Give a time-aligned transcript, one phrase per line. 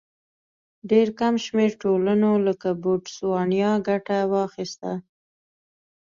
[0.91, 4.91] ډېر کم شمېر ټولنو لکه بوتسوانیا ګټه واخیسته.